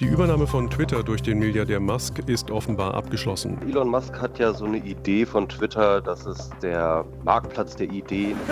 [0.00, 3.58] Die Übernahme von Twitter durch den Milliardär Musk ist offenbar abgeschlossen.
[3.68, 8.38] Elon Musk hat ja so eine Idee von Twitter, das ist der Marktplatz der Ideen.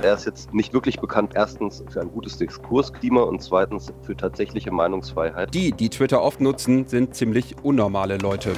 [0.00, 4.70] Er ist jetzt nicht wirklich bekannt, erstens für ein gutes Diskursklima und zweitens für tatsächliche
[4.70, 5.52] Meinungsfreiheit.
[5.52, 8.52] Die, die Twitter oft nutzen, sind ziemlich unnormale Leute.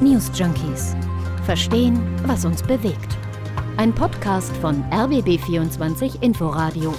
[0.00, 0.96] News Junkies.
[1.44, 3.16] Verstehen, was uns bewegt.
[3.76, 6.92] Ein Podcast von RBB24 Inforadio.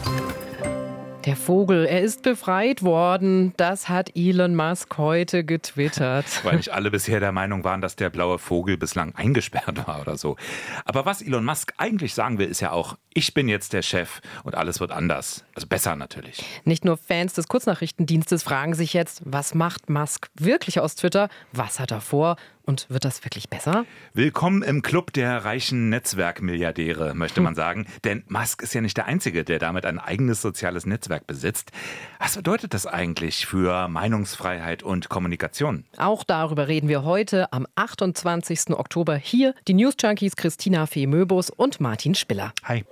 [1.28, 3.54] Der Vogel, er ist befreit worden.
[3.57, 6.24] Das hat Elon Musk heute getwittert.
[6.46, 10.16] Weil nicht alle bisher der Meinung waren, dass der blaue Vogel bislang eingesperrt war oder
[10.16, 10.38] so.
[10.86, 14.21] Aber was Elon Musk eigentlich sagen will, ist ja auch, ich bin jetzt der Chef
[14.46, 15.43] und alles wird anders.
[15.54, 16.46] Also besser natürlich.
[16.64, 21.28] Nicht nur Fans des Kurznachrichtendienstes fragen sich jetzt, was macht Musk wirklich aus Twitter?
[21.52, 22.38] Was hat er vor?
[22.68, 23.86] Und wird das wirklich besser?
[24.14, 27.88] Willkommen im Club der reichen Netzwerkmilliardäre, möchte man sagen.
[28.04, 31.72] Denn Musk ist ja nicht der Einzige, der damit ein eigenes soziales Netzwerk besitzt.
[32.20, 35.86] Was bedeutet das eigentlich für Meinungsfreiheit und Kommunikation?
[35.95, 38.72] Auch darüber reden wir heute am 28.
[38.72, 39.56] Oktober hier.
[39.69, 42.52] Die News Junkies Christina Fee-Möbus und Martin Spiller.
[42.66, 42.84] Hi.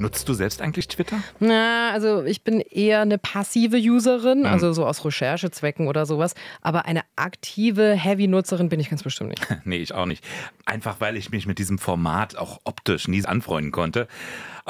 [0.00, 1.22] Nutzt du selbst eigentlich Twitter?
[1.40, 6.34] Na, also ich bin eher eine passive Userin, also so aus Recherchezwecken oder sowas.
[6.62, 9.46] Aber eine aktive Heavy-Nutzerin bin ich ganz bestimmt nicht.
[9.64, 10.24] nee, ich auch nicht.
[10.64, 14.08] Einfach weil ich mich mit diesem Format auch optisch nie anfreunden konnte.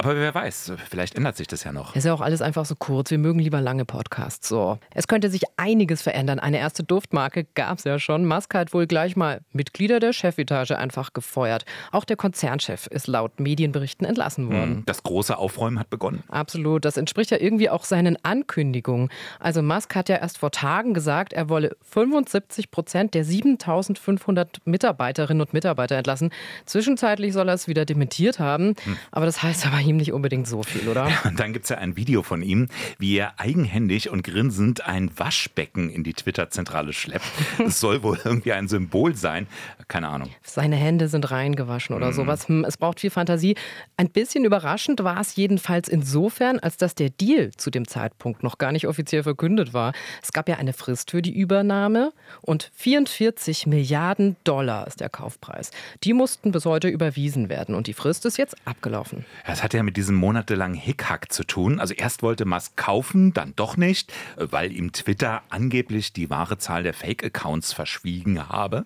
[0.03, 1.95] Aber wer weiß, vielleicht ändert sich das ja noch.
[1.95, 3.11] Ist ja auch alles einfach so kurz.
[3.11, 4.47] Wir mögen lieber lange Podcasts.
[4.47, 4.79] So.
[4.95, 6.39] Es könnte sich einiges verändern.
[6.39, 8.25] Eine erste Duftmarke gab es ja schon.
[8.25, 11.65] Musk hat wohl gleich mal Mitglieder der Chefetage einfach gefeuert.
[11.91, 14.81] Auch der Konzernchef ist laut Medienberichten entlassen worden.
[14.87, 16.23] Das große Aufräumen hat begonnen.
[16.29, 16.83] Absolut.
[16.83, 19.09] Das entspricht ja irgendwie auch seinen Ankündigungen.
[19.39, 25.41] Also Musk hat ja erst vor Tagen gesagt, er wolle 75 Prozent der 7500 Mitarbeiterinnen
[25.41, 26.31] und Mitarbeiter entlassen.
[26.65, 28.73] Zwischenzeitlich soll er es wieder dementiert haben.
[29.11, 31.07] Aber das heißt aber ihm nicht unbedingt so viel, oder?
[31.25, 35.11] Und dann gibt es ja ein Video von ihm, wie er eigenhändig und grinsend ein
[35.17, 37.25] Waschbecken in die Twitter-Zentrale schleppt.
[37.65, 39.47] Es soll wohl irgendwie ein Symbol sein.
[39.87, 40.29] Keine Ahnung.
[40.41, 42.47] Seine Hände sind reingewaschen oder sowas.
[42.47, 43.55] Hm, Es braucht viel Fantasie.
[43.97, 48.57] Ein bisschen überraschend war es jedenfalls insofern, als dass der Deal zu dem Zeitpunkt noch
[48.57, 49.93] gar nicht offiziell verkündet war.
[50.23, 55.71] Es gab ja eine Frist für die Übernahme und 44 Milliarden Dollar ist der Kaufpreis.
[56.03, 59.25] Die mussten bis heute überwiesen werden und die Frist ist jetzt abgelaufen.
[59.45, 61.79] Das hat ja mit diesem monatelangen Hickhack zu tun.
[61.79, 66.83] Also erst wollte Musk kaufen, dann doch nicht, weil ihm Twitter angeblich die wahre Zahl
[66.83, 68.85] der Fake-Accounts verschwiegen habe.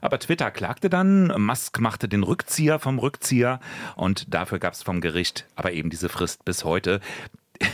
[0.00, 3.60] Aber Twitter klagte dann, Musk machte den Rückzieher vom Rückzieher
[3.96, 7.00] und dafür gab es vom Gericht aber eben diese Frist bis heute.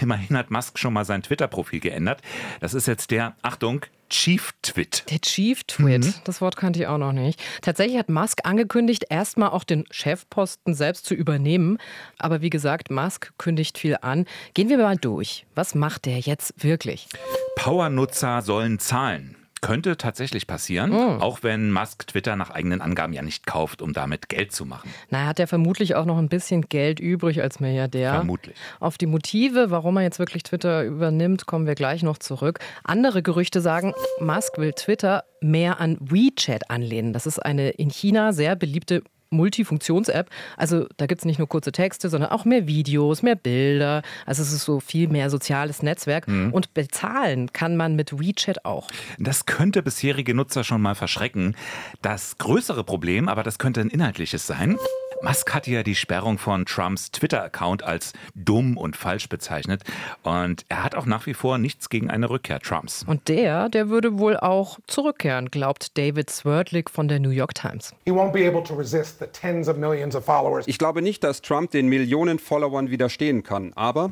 [0.01, 2.23] Immerhin hat Musk schon mal sein Twitter-Profil geändert.
[2.61, 5.05] Das ist jetzt der, Achtung, Chief Twit.
[5.09, 7.41] Der Chief Twit, das Wort kannte ich auch noch nicht.
[7.63, 11.79] Tatsächlich hat Musk angekündigt, erstmal auch den Chefposten selbst zu übernehmen.
[12.19, 14.27] Aber wie gesagt, Musk kündigt viel an.
[14.55, 15.47] Gehen wir mal durch.
[15.55, 17.07] Was macht der jetzt wirklich?
[17.55, 19.37] Powernutzer sollen zahlen.
[19.61, 24.29] Könnte tatsächlich passieren, auch wenn Musk Twitter nach eigenen Angaben ja nicht kauft, um damit
[24.29, 24.91] Geld zu machen.
[25.11, 28.13] Na, hat er vermutlich auch noch ein bisschen Geld übrig als Milliardär.
[28.15, 28.57] Vermutlich.
[28.79, 32.61] Auf die Motive, warum er jetzt wirklich Twitter übernimmt, kommen wir gleich noch zurück.
[32.85, 37.13] Andere Gerüchte sagen, Musk will Twitter mehr an WeChat anlehnen.
[37.13, 40.29] Das ist eine in China sehr beliebte Multifunktions-App.
[40.57, 44.03] Also da gibt es nicht nur kurze Texte, sondern auch mehr Videos, mehr Bilder.
[44.27, 46.27] Also es ist so viel mehr soziales Netzwerk.
[46.29, 48.89] Und bezahlen kann man mit WeChat auch.
[49.19, 51.57] Das könnte bisherige Nutzer schon mal verschrecken.
[52.03, 54.77] Das größere Problem, aber das könnte ein inhaltliches sein.
[55.23, 59.83] Musk hatte ja die Sperrung von Trumps Twitter-Account als dumm und falsch bezeichnet.
[60.23, 63.05] Und er hat auch nach wie vor nichts gegen eine Rückkehr Trumps.
[63.07, 67.95] Und der, der würde wohl auch zurückkehren, glaubt David Swerdlick von der New York Times.
[68.07, 70.67] He won't be able to resist the tens of millions of followers.
[70.67, 73.73] Ich glaube nicht, dass Trump den Millionen Followern widerstehen kann.
[73.75, 74.11] Aber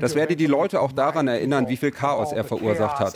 [0.00, 3.14] Das werde die Leute auch daran erinnern, wie viel Chaos er verursacht hat.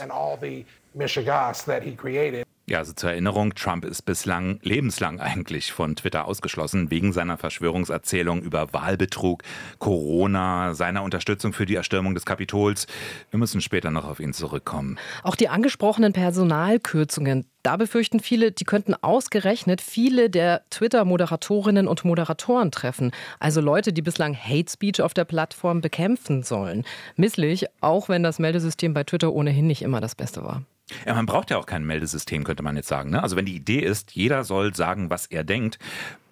[2.68, 8.42] Ja, also zur Erinnerung, Trump ist bislang lebenslang eigentlich von Twitter ausgeschlossen, wegen seiner Verschwörungserzählung
[8.42, 9.44] über Wahlbetrug,
[9.78, 12.88] Corona, seiner Unterstützung für die Erstürmung des Kapitols.
[13.30, 14.98] Wir müssen später noch auf ihn zurückkommen.
[15.22, 22.72] Auch die angesprochenen Personalkürzungen, da befürchten viele, die könnten ausgerechnet viele der Twitter-Moderatorinnen und Moderatoren
[22.72, 23.12] treffen.
[23.38, 26.84] Also Leute, die bislang Hate Speech auf der Plattform bekämpfen sollen.
[27.14, 30.64] Misslich, auch wenn das Meldesystem bei Twitter ohnehin nicht immer das Beste war.
[31.04, 33.10] Ja, man braucht ja auch kein Meldesystem, könnte man jetzt sagen.
[33.10, 33.22] Ne?
[33.22, 35.78] Also wenn die Idee ist, jeder soll sagen, was er denkt,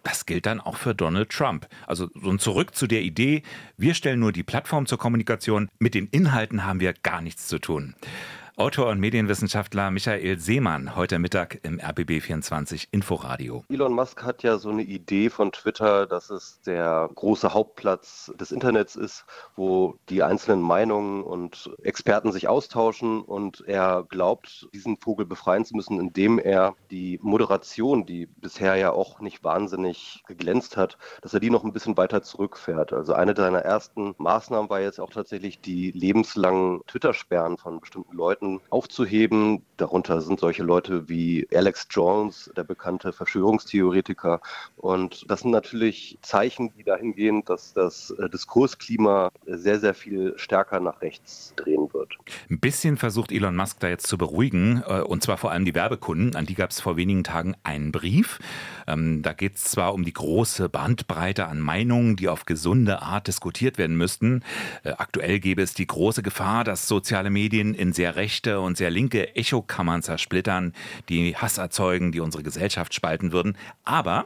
[0.04, 1.66] das gilt dann auch für Donald Trump.
[1.86, 3.42] Also so ein Zurück zu der Idee,
[3.76, 7.58] wir stellen nur die Plattform zur Kommunikation, mit den Inhalten haben wir gar nichts zu
[7.58, 7.94] tun.
[8.56, 13.64] Autor und Medienwissenschaftler Michael Seemann heute Mittag im RBB24 Inforadio.
[13.68, 18.52] Elon Musk hat ja so eine Idee von Twitter, dass es der große Hauptplatz des
[18.52, 19.24] Internets ist,
[19.56, 25.74] wo die einzelnen Meinungen und Experten sich austauschen und er glaubt, diesen Vogel befreien zu
[25.74, 31.40] müssen, indem er die Moderation, die bisher ja auch nicht wahnsinnig geglänzt hat, dass er
[31.40, 32.92] die noch ein bisschen weiter zurückfährt.
[32.92, 38.43] Also eine seiner ersten Maßnahmen war jetzt auch tatsächlich die lebenslangen Twitter-Sperren von bestimmten Leuten
[38.70, 39.62] aufzuheben.
[39.76, 44.40] Darunter sind solche Leute wie Alex Jones, der bekannte Verschwörungstheoretiker.
[44.76, 50.34] Und das sind natürlich Zeichen, die dahin gehen, dass das äh, Diskursklima sehr, sehr viel
[50.36, 52.16] stärker nach rechts drehen wird.
[52.50, 55.74] Ein bisschen versucht Elon Musk da jetzt zu beruhigen, äh, und zwar vor allem die
[55.74, 56.36] Werbekunden.
[56.36, 58.38] An die gab es vor wenigen Tagen einen Brief.
[58.86, 63.26] Ähm, da geht es zwar um die große Bandbreite an Meinungen, die auf gesunde Art
[63.26, 64.44] diskutiert werden müssten.
[64.84, 68.76] Äh, aktuell gäbe es die große Gefahr, dass soziale Medien in sehr rechte rechte und
[68.76, 70.72] sehr linke Echokammern zersplittern,
[71.08, 73.56] die Hass erzeugen, die unsere Gesellschaft spalten würden.
[73.84, 74.24] Aber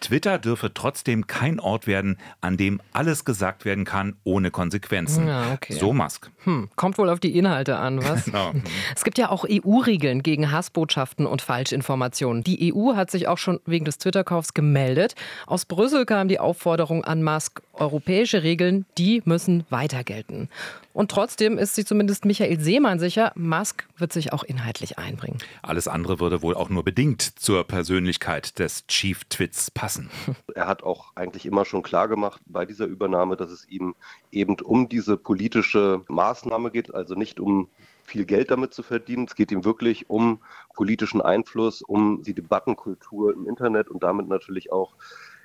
[0.00, 5.26] Twitter dürfe trotzdem kein Ort werden, an dem alles gesagt werden kann, ohne Konsequenzen.
[5.26, 5.74] Ja, okay.
[5.74, 6.30] So Musk.
[6.44, 8.24] Hm, kommt wohl auf die Inhalte an, was?
[8.30, 8.52] Genau.
[8.94, 12.44] Es gibt ja auch EU-Regeln gegen Hassbotschaften und Falschinformationen.
[12.44, 15.16] Die EU hat sich auch schon wegen des Twitter-Kaufs gemeldet.
[15.46, 20.48] Aus Brüssel kam die Aufforderung an Musk, europäische Regeln, die müssen weiter gelten.
[20.92, 25.38] Und trotzdem ist sich zumindest Michael Seemann sicher, Musk wird sich auch inhaltlich einbringen.
[25.62, 30.10] Alles andere würde wohl auch nur bedingt zur Persönlichkeit des Chief Twits passen.
[30.54, 33.94] Er hat auch eigentlich immer schon klar gemacht bei dieser Übernahme, dass es ihm
[34.30, 37.68] eben um diese politische Maßnahme geht, also nicht um
[38.04, 39.26] viel Geld damit zu verdienen.
[39.26, 40.40] Es geht ihm wirklich um
[40.74, 44.96] politischen Einfluss, um die Debattenkultur im Internet und damit natürlich auch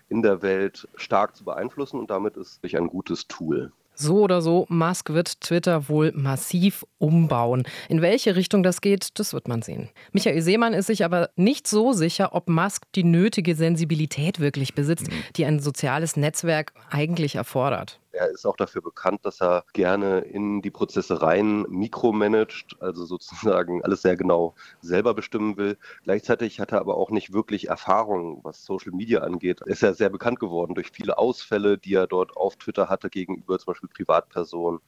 [0.10, 2.00] in der Welt stark zu beeinflussen.
[2.00, 3.72] Und damit ist es ein gutes Tool.
[3.96, 7.64] So oder so, Musk wird Twitter wohl massiv umbauen.
[7.90, 9.90] In welche Richtung das geht, das wird man sehen.
[10.12, 15.08] Michael Seemann ist sich aber nicht so sicher, ob Musk die nötige Sensibilität wirklich besitzt,
[15.36, 18.00] die ein soziales Netzwerk eigentlich erfordert.
[18.16, 23.84] Er ist auch dafür bekannt, dass er gerne in die Prozesse rein mikromanagt, also sozusagen
[23.84, 25.78] alles sehr genau selber bestimmen will.
[26.04, 29.62] Gleichzeitig hat er aber auch nicht wirklich Erfahrung, was Social Media angeht.
[29.62, 33.10] Er ist ja sehr bekannt geworden durch viele Ausfälle, die er dort auf Twitter hatte
[33.10, 34.80] gegenüber zum Beispiel Privatpersonen.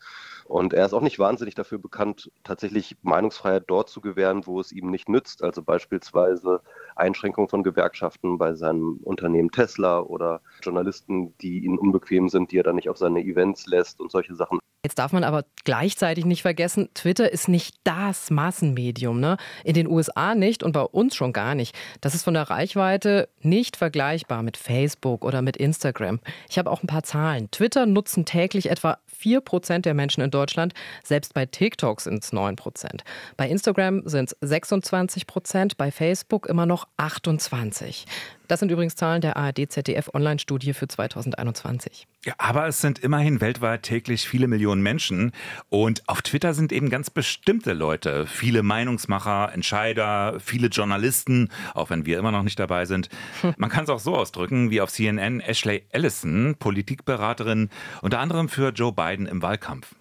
[0.48, 4.72] Und er ist auch nicht wahnsinnig dafür bekannt, tatsächlich Meinungsfreiheit dort zu gewähren, wo es
[4.72, 5.44] ihm nicht nützt.
[5.44, 6.62] Also beispielsweise
[6.96, 12.64] Einschränkungen von Gewerkschaften bei seinem Unternehmen Tesla oder Journalisten, die ihn unbequem sind, die er
[12.64, 14.60] dann nicht auf seine Events lässt und solche Sachen.
[14.88, 19.20] Jetzt darf man aber gleichzeitig nicht vergessen, Twitter ist nicht das Massenmedium.
[19.20, 19.36] Ne?
[19.66, 21.76] In den USA nicht und bei uns schon gar nicht.
[22.00, 26.22] Das ist von der Reichweite nicht vergleichbar mit Facebook oder mit Instagram.
[26.48, 27.52] Ich habe auch ein paar Zahlen.
[27.52, 30.74] Twitter nutzen täglich etwa 4% der Menschen in Deutschland.
[31.04, 33.02] Selbst bei TikTok sind es 9%.
[33.36, 38.06] Bei Instagram sind es 26%, bei Facebook immer noch 28%.
[38.48, 42.08] Das sind übrigens Zahlen der ARD-ZDF-Online-Studie für 2021.
[42.24, 45.32] Ja, aber es sind immerhin weltweit täglich viele Millionen Menschen.
[45.70, 52.06] Und auf Twitter sind eben ganz bestimmte Leute, viele Meinungsmacher, Entscheider, viele Journalisten, auch wenn
[52.06, 53.10] wir immer noch nicht dabei sind.
[53.58, 57.70] Man kann es auch so ausdrücken, wie auf CNN Ashley Ellison, Politikberaterin,
[58.02, 59.94] unter anderem für Joe Biden im Wahlkampf.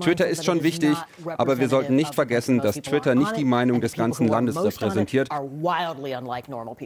[0.00, 0.96] Twitter ist schon wichtig,
[1.38, 5.28] aber wir sollten nicht vergessen, dass Twitter nicht die Meinung des ganzen Landes repräsentiert.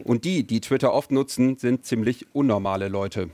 [0.05, 3.31] Und die, die Twitter oft nutzen, sind ziemlich unnormale Leute.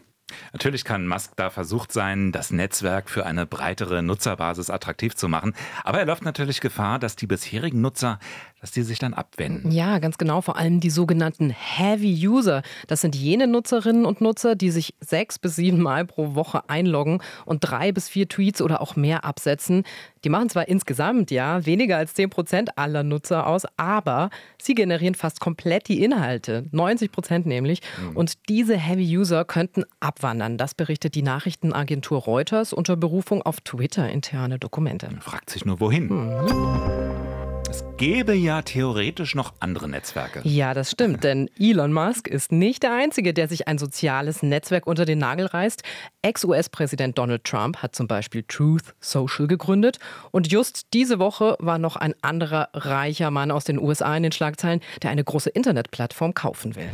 [0.52, 5.54] Natürlich kann Musk da versucht sein, das Netzwerk für eine breitere Nutzerbasis attraktiv zu machen.
[5.84, 8.18] Aber er läuft natürlich Gefahr, dass die bisherigen Nutzer,
[8.62, 9.72] dass die sich dann abwenden.
[9.72, 10.40] Ja, ganz genau.
[10.40, 12.62] Vor allem die sogenannten Heavy User.
[12.86, 17.20] Das sind jene Nutzerinnen und Nutzer, die sich sechs bis sieben Mal pro Woche einloggen
[17.44, 19.82] und drei bis vier Tweets oder auch mehr absetzen.
[20.22, 24.30] Die machen zwar insgesamt ja weniger als zehn Prozent aller Nutzer aus, aber
[24.62, 26.64] sie generieren fast komplett die Inhalte.
[26.70, 27.80] 90 Prozent nämlich.
[28.00, 28.16] Mhm.
[28.16, 30.56] Und diese Heavy User könnten abwandern.
[30.56, 35.08] Das berichtet die Nachrichtenagentur Reuters unter Berufung auf Twitter-interne Dokumente.
[35.08, 36.06] Man fragt sich nur, wohin.
[36.06, 37.51] Mhm.
[37.72, 40.42] Es gäbe ja theoretisch noch andere Netzwerke.
[40.44, 44.86] Ja, das stimmt, denn Elon Musk ist nicht der Einzige, der sich ein soziales Netzwerk
[44.86, 45.82] unter den Nagel reißt.
[46.20, 50.00] Ex-US-Präsident Donald Trump hat zum Beispiel Truth Social gegründet.
[50.32, 54.32] Und just diese Woche war noch ein anderer reicher Mann aus den USA in den
[54.32, 56.90] Schlagzeilen, der eine große Internetplattform kaufen will.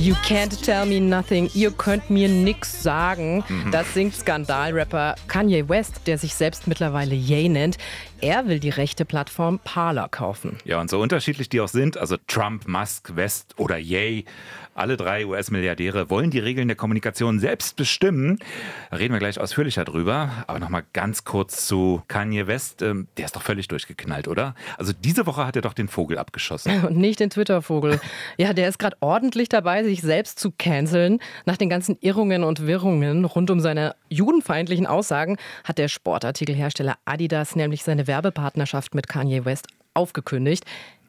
[0.00, 1.50] You can't tell me nothing.
[1.52, 3.44] Ihr könnt mir nix sagen.
[3.46, 3.70] Mhm.
[3.70, 7.76] Das singt Skandalrapper Kanye West, der sich selbst mittlerweile Ye nennt.
[8.22, 10.58] Er will die rechte Plattform Parler kaufen.
[10.64, 14.24] Ja, und so unterschiedlich die auch sind, also Trump, Musk, West oder Ye,
[14.74, 18.38] Alle drei US-Milliardäre wollen die Regeln der Kommunikation selbst bestimmen.
[18.90, 20.30] Da reden wir gleich ausführlicher drüber.
[20.46, 22.80] Aber nochmal ganz kurz zu Kanye West.
[22.80, 24.54] Ähm, der ist doch völlig durchgeknallt, oder?
[24.78, 26.84] Also diese Woche hat er doch den Vogel abgeschossen.
[26.86, 28.00] Und nicht den Twitter-Vogel.
[28.36, 31.20] Ja, der ist gerade ordentlich dabei, sich selbst zu canceln.
[31.46, 37.56] Nach den ganzen Irrungen und Wirrungen rund um seine judenfeindlichen Aussagen hat der Sportartikelhersteller Adidas
[37.56, 40.64] nämlich seine Werbepartnerschaft mit Kanye West aufgekündigt.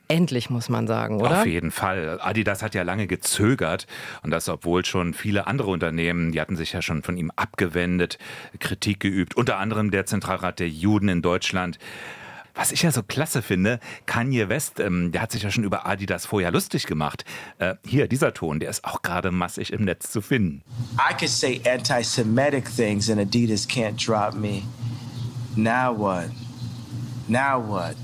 [0.07, 1.39] Endlich, muss man sagen, oder?
[1.39, 2.19] Auf jeden Fall.
[2.21, 3.87] Adidas hat ja lange gezögert
[4.23, 8.17] und das, obwohl schon viele andere Unternehmen, die hatten sich ja schon von ihm abgewendet,
[8.59, 11.79] Kritik geübt, unter anderem der Zentralrat der Juden in Deutschland.
[12.53, 15.85] Was ich ja so klasse finde, Kanye West, ähm, der hat sich ja schon über
[15.85, 17.25] Adidas vorher lustig gemacht.
[17.59, 20.63] Äh, hier, dieser Ton, der ist auch gerade massig im Netz zu finden.
[20.97, 24.63] I could say anti-Semitic things and Adidas can't drop me.
[25.55, 26.29] Now what?
[27.27, 27.95] Now what?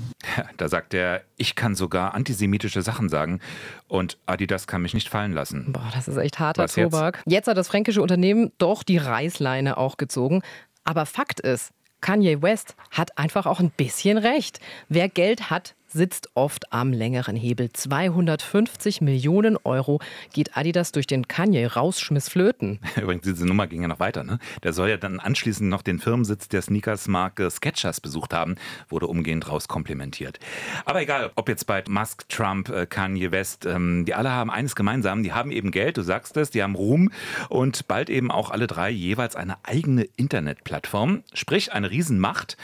[0.56, 3.40] Da sagt er, ich kann sogar antisemitische Sachen sagen
[3.86, 5.72] und Adidas kann mich nicht fallen lassen.
[5.72, 7.18] Boah, das ist echt harter Was Tobak.
[7.18, 7.32] Jetzt?
[7.32, 10.42] jetzt hat das fränkische Unternehmen doch die Reißleine auch gezogen.
[10.84, 14.60] Aber Fakt ist, Kanye West hat einfach auch ein bisschen recht.
[14.88, 17.72] Wer Geld hat, sitzt oft am längeren Hebel.
[17.72, 20.00] 250 Millionen Euro
[20.32, 22.78] geht Adidas durch den Kanye-Rausschmiss flöten.
[22.96, 24.24] Übrigens, diese Nummer ging ja noch weiter.
[24.24, 24.38] Ne?
[24.62, 28.56] Der soll ja dann anschließend noch den Firmensitz der Sneakers-Marke Skechers besucht haben,
[28.88, 30.38] wurde umgehend rauskomplimentiert.
[30.84, 34.76] Aber egal, ob jetzt bei Musk, Trump, äh, Kanye West, ähm, die alle haben eines
[34.76, 37.10] gemeinsam, die haben eben Geld, du sagst es, die haben Ruhm
[37.48, 42.56] und bald eben auch alle drei jeweils eine eigene Internetplattform, sprich eine Riesenmacht,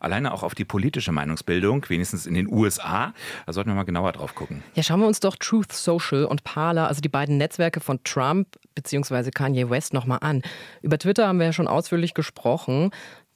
[0.00, 3.12] alleine auch auf die politische Meinungsbildung, wenigstens in den USA.
[3.46, 4.62] Da sollten wir mal genauer drauf gucken.
[4.74, 8.48] Ja, schauen wir uns doch Truth Social und Parler, also die beiden Netzwerke von Trump
[8.74, 9.30] bzw.
[9.30, 10.42] Kanye West, nochmal an.
[10.82, 12.90] Über Twitter haben wir ja schon ausführlich gesprochen.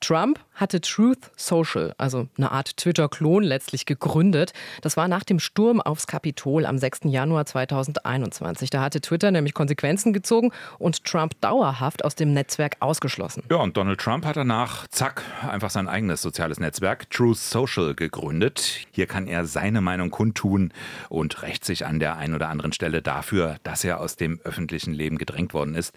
[0.04, 4.52] Trump hatte Truth Social, also eine Art Twitter-Klon letztlich gegründet.
[4.82, 7.00] Das war nach dem Sturm aufs Kapitol am 6.
[7.04, 8.68] Januar 2021.
[8.68, 13.44] Da hatte Twitter nämlich Konsequenzen gezogen und Trump dauerhaft aus dem Netzwerk ausgeschlossen.
[13.50, 18.86] Ja, und Donald Trump hat danach, zack, einfach sein eigenes soziales Netzwerk, Truth Social, gegründet.
[18.92, 20.72] Hier kann er seine Meinung kundtun
[21.08, 24.92] und rächt sich an der einen oder anderen Stelle dafür, dass er aus dem öffentlichen
[24.92, 25.94] Leben gedrängt worden ist.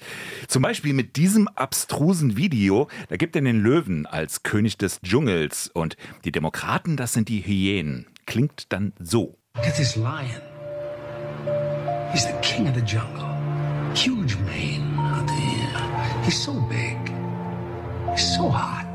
[0.48, 5.70] Zum Beispiel mit diesem abstrusen Video, da gibt er den Löwen als König des Dschungels
[5.74, 8.08] und die Demokraten, das sind die Hyänen.
[8.25, 9.38] Klingt dann so.
[9.56, 10.42] Look at this lion.
[12.12, 13.25] He's the king of the jungle.
[13.96, 14.88] Huge mane.
[16.27, 16.98] He's so big.
[18.12, 18.86] He's so hot.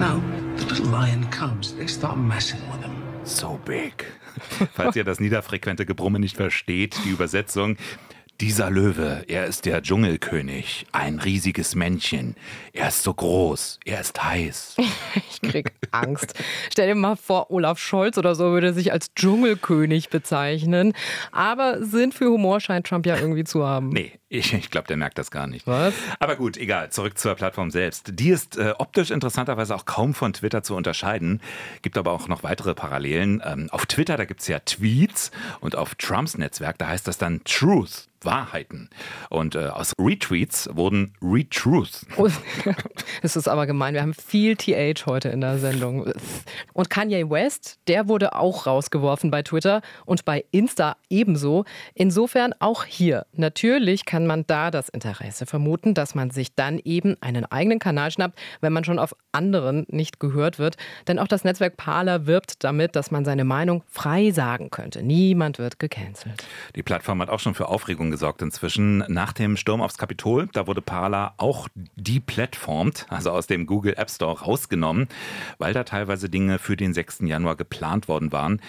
[0.00, 0.20] Now,
[0.56, 1.72] the little lion comes.
[1.72, 2.96] They start messing with him.
[3.22, 4.04] So big.
[4.74, 7.76] Falls ihr das niederfrequente Gebrumme nicht versteht, die Übersetzung.
[8.42, 12.34] Dieser Löwe, er ist der Dschungelkönig, ein riesiges Männchen.
[12.72, 14.78] Er ist so groß, er ist heiß.
[15.14, 16.34] ich krieg Angst.
[16.72, 20.92] Stell dir mal vor, Olaf Scholz oder so würde sich als Dschungelkönig bezeichnen.
[21.30, 23.90] Aber Sinn für Humor scheint Trump ja irgendwie zu haben.
[23.90, 25.68] Nee, ich, ich glaube, der merkt das gar nicht.
[25.68, 25.94] Was?
[26.18, 26.90] Aber gut, egal.
[26.90, 28.10] Zurück zur Plattform selbst.
[28.14, 31.40] Die ist äh, optisch interessanterweise auch kaum von Twitter zu unterscheiden.
[31.82, 33.40] Gibt aber auch noch weitere Parallelen.
[33.44, 35.30] Ähm, auf Twitter, da gibt es ja Tweets
[35.60, 38.08] und auf Trumps Netzwerk, da heißt das dann Truth.
[38.24, 38.88] Wahrheiten.
[39.30, 42.06] Und äh, aus Retweets wurden Retruths.
[42.16, 42.28] Oh,
[43.22, 43.94] das ist aber gemein.
[43.94, 46.12] Wir haben viel TH heute in der Sendung.
[46.72, 51.64] Und Kanye West, der wurde auch rausgeworfen bei Twitter und bei Insta ebenso.
[51.94, 53.26] Insofern auch hier.
[53.32, 58.10] Natürlich kann man da das Interesse vermuten, dass man sich dann eben einen eigenen Kanal
[58.10, 60.76] schnappt, wenn man schon auf anderen nicht gehört wird.
[61.08, 65.02] Denn auch das Netzwerk Parler wirbt damit, dass man seine Meinung frei sagen könnte.
[65.02, 66.44] Niemand wird gecancelt.
[66.76, 68.98] Die Plattform hat auch schon für Aufregung gesorgt inzwischen.
[69.08, 71.66] Nach dem Sturm aufs Kapitol, da wurde Parler auch
[71.96, 75.08] deplatformt, also aus dem Google App Store rausgenommen,
[75.58, 77.20] weil da teilweise Dinge für den 6.
[77.22, 78.60] Januar geplant worden waren.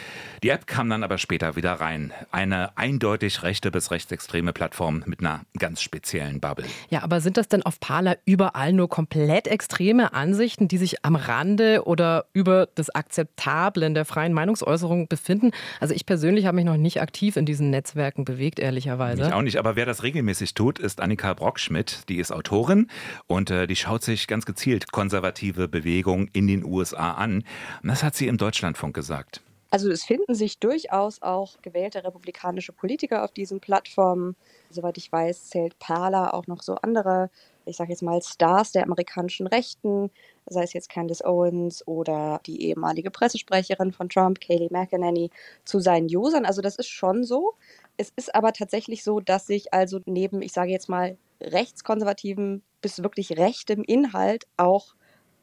[0.41, 2.11] Die App kam dann aber später wieder rein.
[2.31, 6.65] Eine eindeutig rechte bis rechtsextreme Plattform mit einer ganz speziellen Bubble.
[6.89, 11.17] Ja, aber sind das denn auf Parler überall nur komplett extreme Ansichten, die sich am
[11.17, 15.51] Rande oder über das Akzeptablen der freien Meinungsäußerung befinden?
[15.81, 19.32] Also ich persönlich habe mich noch nicht aktiv in diesen Netzwerken bewegt, ehrlicherweise.
[19.33, 22.07] Ich auch nicht, aber wer das regelmäßig tut, ist Annika Brockschmidt.
[22.07, 22.87] Die ist Autorin
[23.25, 27.43] und äh, die schaut sich ganz gezielt konservative Bewegungen in den USA an.
[27.81, 29.41] Und das hat sie im Deutschlandfunk gesagt.
[29.73, 34.35] Also es finden sich durchaus auch gewählte republikanische Politiker auf diesen Plattformen.
[34.69, 37.31] Soweit ich weiß, zählt Parler auch noch so andere,
[37.65, 40.11] ich sage jetzt mal Stars der amerikanischen Rechten,
[40.45, 45.31] sei es jetzt Candace Owens oder die ehemalige Pressesprecherin von Trump, Kayleigh McEnany,
[45.65, 46.45] zu seinen Usern.
[46.45, 47.55] Also das ist schon so.
[47.97, 53.01] Es ist aber tatsächlich so, dass sich also neben, ich sage jetzt mal, rechtskonservativen bis
[53.01, 54.93] wirklich rechtem Inhalt auch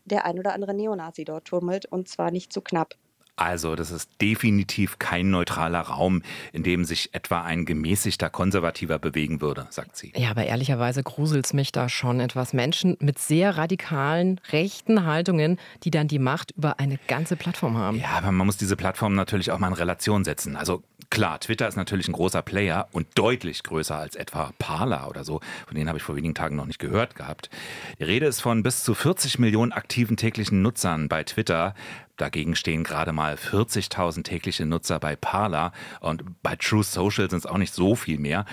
[0.04, 2.94] der ein oder andere Neonazi dort tummelt und zwar nicht zu knapp.
[3.40, 6.20] Also, das ist definitiv kein neutraler Raum,
[6.52, 10.12] in dem sich etwa ein gemäßigter Konservativer bewegen würde, sagt sie.
[10.14, 12.52] Ja, aber ehrlicherweise gruselt es mich da schon etwas.
[12.52, 17.98] Menschen mit sehr radikalen, rechten Haltungen, die dann die Macht über eine ganze Plattform haben.
[17.98, 20.54] Ja, aber man muss diese Plattform natürlich auch mal in Relation setzen.
[20.54, 25.24] Also klar, Twitter ist natürlich ein großer Player und deutlich größer als etwa Parler oder
[25.24, 25.40] so.
[25.66, 27.48] Von denen habe ich vor wenigen Tagen noch nicht gehört gehabt.
[27.98, 31.74] Die Rede ist von bis zu 40 Millionen aktiven täglichen Nutzern bei Twitter.
[32.20, 37.46] Dagegen stehen gerade mal 40.000 tägliche Nutzer bei Parler und bei True Social sind es
[37.46, 38.44] auch nicht so viel mehr.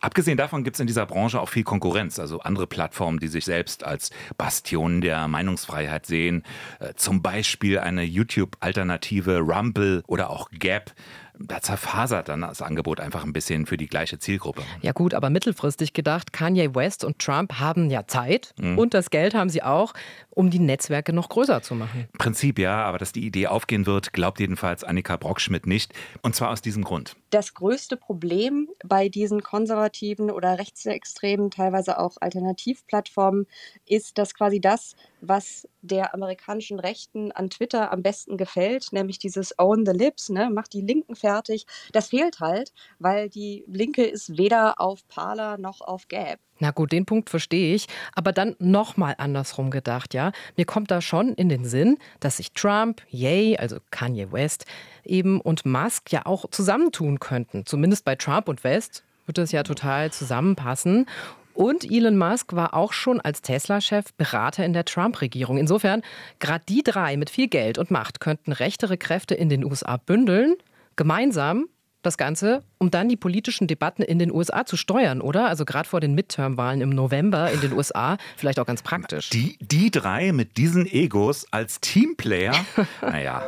[0.00, 3.44] Abgesehen davon gibt es in dieser Branche auch viel Konkurrenz, also andere Plattformen, die sich
[3.44, 6.42] selbst als Bastionen der Meinungsfreiheit sehen.
[6.78, 10.92] Äh, zum Beispiel eine YouTube-Alternative Rumble oder auch Gap
[11.40, 14.62] da zerfasert dann das Angebot einfach ein bisschen für die gleiche Zielgruppe.
[14.82, 18.78] Ja gut, aber mittelfristig gedacht, Kanye West und Trump haben ja Zeit mhm.
[18.78, 19.94] und das Geld haben sie auch,
[20.30, 22.08] um die Netzwerke noch größer zu machen.
[22.18, 25.92] Prinzip ja, aber dass die Idee aufgehen wird, glaubt jedenfalls Annika Brockschmidt nicht.
[26.22, 27.16] Und zwar aus diesem Grund.
[27.30, 33.46] Das größte Problem bei diesen konservativen oder rechtsextremen, teilweise auch Alternativplattformen,
[33.86, 39.56] ist, dass quasi das, was der amerikanischen Rechten an Twitter am besten gefällt, nämlich dieses
[39.58, 44.36] Own the Lips, ne, macht die Linken fertig, das fehlt halt, weil die Linke ist
[44.36, 46.40] weder auf Parler noch auf Gap.
[46.62, 50.32] Na gut, den Punkt verstehe ich, aber dann nochmal andersrum gedacht, ja.
[50.58, 54.66] Mir kommt da schon in den Sinn, dass sich Trump, Yay, also Kanye West,
[55.04, 57.66] eben und Musk ja auch zusammentun könnten.
[57.66, 61.06] Zumindest bei Trump und West wird das ja total zusammenpassen.
[61.54, 65.58] Und Elon Musk war auch schon als Tesla-Chef Berater in der Trump-Regierung.
[65.58, 66.02] Insofern,
[66.38, 70.54] gerade die drei mit viel Geld und Macht könnten rechtere Kräfte in den USA bündeln,
[70.96, 71.66] gemeinsam
[72.02, 75.48] das Ganze, um dann die politischen Debatten in den USA zu steuern, oder?
[75.48, 79.28] Also gerade vor den Midterm-Wahlen im November in den USA, vielleicht auch ganz praktisch.
[79.30, 82.54] Die, die drei mit diesen Egos als Teamplayer?
[83.02, 83.42] naja.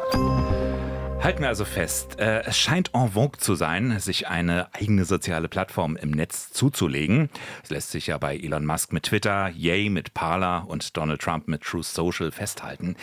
[1.22, 5.48] Halten wir also fest, äh, es scheint en vogue zu sein, sich eine eigene soziale
[5.48, 7.30] Plattform im Netz zuzulegen.
[7.62, 11.46] Es lässt sich ja bei Elon Musk mit Twitter, Yay mit Parler und Donald Trump
[11.46, 12.96] mit Truth Social festhalten.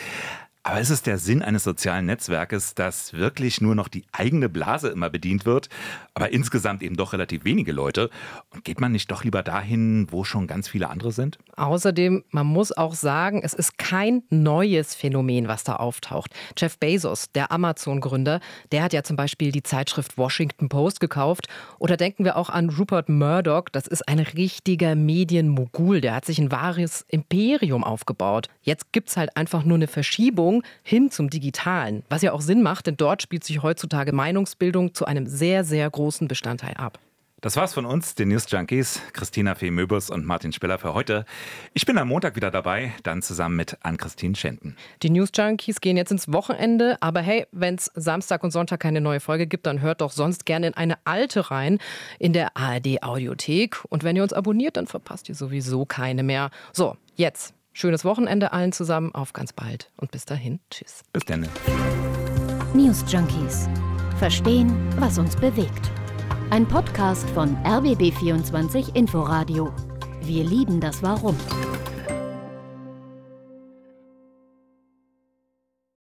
[0.62, 4.88] Aber ist es der Sinn eines sozialen Netzwerkes, dass wirklich nur noch die eigene Blase
[4.88, 5.70] immer bedient wird,
[6.12, 8.10] aber insgesamt eben doch relativ wenige Leute?
[8.50, 11.38] Und geht man nicht doch lieber dahin, wo schon ganz viele andere sind?
[11.56, 16.34] Außerdem, man muss auch sagen, es ist kein neues Phänomen, was da auftaucht.
[16.58, 21.48] Jeff Bezos, der Amazon-Gründer, der hat ja zum Beispiel die Zeitschrift Washington Post gekauft.
[21.78, 26.38] Oder denken wir auch an Rupert Murdoch, das ist ein richtiger Medienmogul, der hat sich
[26.38, 28.48] ein wahres Imperium aufgebaut.
[28.60, 32.40] Jetzt gibt es halt einfach nur eine Verschiebung Verschiebung hin zum Digitalen, was ja auch
[32.40, 36.98] Sinn macht, denn dort spielt sich heutzutage Meinungsbildung zu einem sehr, sehr großen Bestandteil ab.
[37.42, 41.24] Das war's von uns, den News Junkies, Christina Fee Möbus und Martin Spiller für heute.
[41.72, 44.76] Ich bin am Montag wieder dabei, dann zusammen mit Ann-Christine Schenten.
[45.02, 49.00] Die News Junkies gehen jetzt ins Wochenende, aber hey, wenn es Samstag und Sonntag keine
[49.00, 51.78] neue Folge gibt, dann hört doch sonst gerne in eine alte rein
[52.18, 53.82] in der ARD Audiothek.
[53.88, 56.50] Und wenn ihr uns abonniert, dann verpasst ihr sowieso keine mehr.
[56.74, 61.02] So, jetzt Schönes Wochenende allen zusammen, auf ganz bald und bis dahin, tschüss.
[61.12, 61.46] Bis dann.
[62.74, 63.68] News Junkies.
[64.18, 65.90] Verstehen, was uns bewegt.
[66.50, 69.72] Ein Podcast von RBB24 Inforadio.
[70.22, 71.36] Wir lieben das Warum.